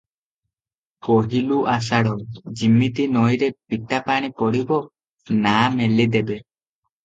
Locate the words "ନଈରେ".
3.19-3.53